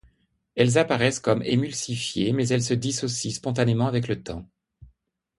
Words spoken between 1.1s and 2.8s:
comme émulsifiées mais elle se